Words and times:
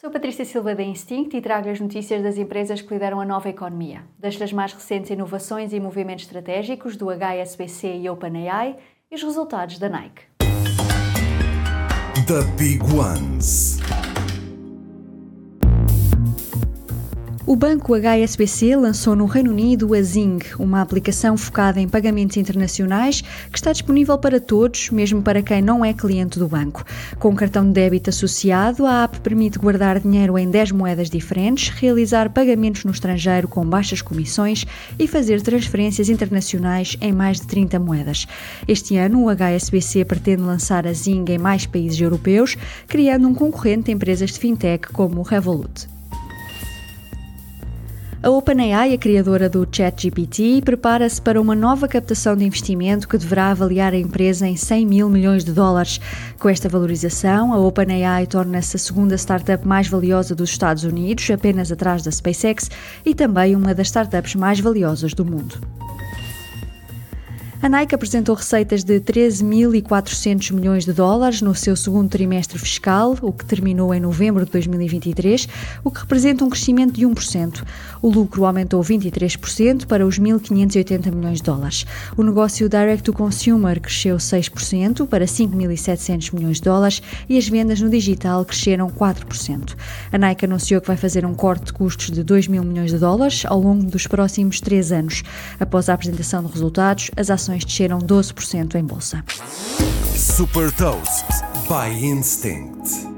Sou 0.00 0.12
Patrícia 0.12 0.44
Silva 0.44 0.76
da 0.76 0.82
Instinct 0.84 1.36
e 1.36 1.40
trago 1.40 1.68
as 1.68 1.80
notícias 1.80 2.22
das 2.22 2.38
empresas 2.38 2.80
que 2.80 2.94
lideram 2.94 3.20
a 3.20 3.24
nova 3.24 3.48
economia, 3.48 4.04
das 4.16 4.52
mais 4.52 4.72
recentes 4.72 5.10
inovações 5.10 5.72
e 5.72 5.80
movimentos 5.80 6.24
estratégicos 6.24 6.96
do 6.96 7.08
HSBC 7.10 7.96
e 7.96 8.08
OpenAI 8.08 8.76
e 9.10 9.16
os 9.16 9.22
resultados 9.24 9.76
da 9.76 9.88
Nike. 9.88 10.22
The 12.28 12.44
Big 12.56 12.80
Ones. 12.94 13.78
O 17.48 17.56
banco 17.56 17.94
HSBC 17.94 18.76
lançou 18.76 19.16
no 19.16 19.24
Reino 19.24 19.50
Unido 19.50 19.94
a 19.94 20.02
Zing, 20.02 20.38
uma 20.58 20.82
aplicação 20.82 21.34
focada 21.34 21.80
em 21.80 21.88
pagamentos 21.88 22.36
internacionais 22.36 23.22
que 23.50 23.56
está 23.56 23.72
disponível 23.72 24.18
para 24.18 24.38
todos, 24.38 24.90
mesmo 24.90 25.22
para 25.22 25.40
quem 25.40 25.62
não 25.62 25.82
é 25.82 25.94
cliente 25.94 26.38
do 26.38 26.46
banco. 26.46 26.84
Com 27.18 27.30
um 27.30 27.34
cartão 27.34 27.64
de 27.64 27.72
débito 27.72 28.10
associado, 28.10 28.84
a 28.84 29.04
app 29.04 29.18
permite 29.20 29.58
guardar 29.58 29.98
dinheiro 29.98 30.36
em 30.36 30.50
10 30.50 30.72
moedas 30.72 31.08
diferentes, 31.08 31.70
realizar 31.70 32.28
pagamentos 32.28 32.84
no 32.84 32.90
estrangeiro 32.90 33.48
com 33.48 33.64
baixas 33.64 34.02
comissões 34.02 34.66
e 34.98 35.08
fazer 35.08 35.40
transferências 35.40 36.10
internacionais 36.10 36.98
em 37.00 37.14
mais 37.14 37.40
de 37.40 37.46
30 37.46 37.78
moedas. 37.78 38.26
Este 38.68 38.98
ano, 38.98 39.24
o 39.24 39.30
HSBC 39.34 40.04
pretende 40.04 40.42
lançar 40.42 40.86
a 40.86 40.92
Zing 40.92 41.24
em 41.30 41.38
mais 41.38 41.64
países 41.64 41.98
europeus, 41.98 42.58
criando 42.86 43.26
um 43.26 43.34
concorrente 43.34 43.90
a 43.90 43.94
empresas 43.94 44.32
de 44.32 44.38
fintech 44.38 44.88
como 44.88 45.20
o 45.20 45.22
Revolut. 45.22 45.97
A 48.20 48.30
OpenAI, 48.30 48.94
a 48.94 48.98
criadora 48.98 49.48
do 49.48 49.66
ChatGPT, 49.70 50.60
prepara-se 50.64 51.22
para 51.22 51.40
uma 51.40 51.54
nova 51.54 51.86
captação 51.86 52.36
de 52.36 52.44
investimento 52.44 53.06
que 53.06 53.16
deverá 53.16 53.52
avaliar 53.52 53.92
a 53.92 53.96
empresa 53.96 54.44
em 54.44 54.56
100 54.56 54.86
mil 54.86 55.08
milhões 55.08 55.44
de 55.44 55.52
dólares. 55.52 56.00
Com 56.36 56.48
esta 56.48 56.68
valorização, 56.68 57.52
a 57.52 57.58
OpenAI 57.58 58.26
torna-se 58.26 58.74
a 58.74 58.78
segunda 58.80 59.16
startup 59.16 59.64
mais 59.64 59.86
valiosa 59.86 60.34
dos 60.34 60.50
Estados 60.50 60.82
Unidos, 60.82 61.30
apenas 61.30 61.70
atrás 61.70 62.02
da 62.02 62.10
SpaceX, 62.10 62.68
e 63.06 63.14
também 63.14 63.54
uma 63.54 63.72
das 63.72 63.86
startups 63.86 64.34
mais 64.34 64.58
valiosas 64.58 65.14
do 65.14 65.24
mundo. 65.24 65.56
A 67.60 67.68
Nike 67.68 67.92
apresentou 67.92 68.36
receitas 68.36 68.84
de 68.84 69.00
13.400 69.00 70.52
milhões 70.52 70.84
de 70.84 70.92
dólares 70.92 71.42
no 71.42 71.52
seu 71.56 71.74
segundo 71.74 72.08
trimestre 72.08 72.56
fiscal, 72.56 73.18
o 73.20 73.32
que 73.32 73.44
terminou 73.44 73.92
em 73.92 73.98
novembro 73.98 74.44
de 74.44 74.52
2023, 74.52 75.48
o 75.82 75.90
que 75.90 75.98
representa 75.98 76.44
um 76.44 76.48
crescimento 76.48 76.92
de 76.92 77.04
1%. 77.04 77.64
O 78.00 78.10
lucro 78.10 78.44
aumentou 78.44 78.80
23% 78.80 79.86
para 79.86 80.06
os 80.06 80.20
1.580 80.20 81.12
milhões 81.12 81.38
de 81.38 81.42
dólares. 81.42 81.84
O 82.16 82.22
negócio 82.22 82.68
direct 82.68 83.02
to 83.02 83.12
consumer 83.12 83.80
cresceu 83.80 84.18
6% 84.18 85.08
para 85.08 85.24
5.700 85.24 86.32
milhões 86.32 86.58
de 86.58 86.62
dólares 86.62 87.02
e 87.28 87.36
as 87.36 87.48
vendas 87.48 87.80
no 87.80 87.90
digital 87.90 88.44
cresceram 88.44 88.88
4%. 88.88 89.74
A 90.12 90.16
Nike 90.16 90.44
anunciou 90.44 90.80
que 90.80 90.86
vai 90.86 90.96
fazer 90.96 91.26
um 91.26 91.34
corte 91.34 91.66
de 91.66 91.72
custos 91.72 92.12
de 92.12 92.22
2 92.22 92.46
mil 92.46 92.62
milhões 92.62 92.92
de 92.92 92.98
dólares 92.98 93.42
ao 93.44 93.60
longo 93.60 93.82
dos 93.82 94.06
próximos 94.06 94.60
três 94.60 94.92
anos. 94.92 95.24
Após 95.58 95.88
a 95.88 95.94
apresentação 95.94 96.44
de 96.44 96.52
resultados, 96.52 97.10
as 97.16 97.28
ações 97.28 97.47
ações 97.48 97.64
desceram 97.64 97.98
12% 97.98 98.74
em 98.74 98.84
bolsa. 98.84 99.24
Super 100.14 100.70
Toast 100.72 101.24
by 101.68 102.04
Instinct. 102.04 103.17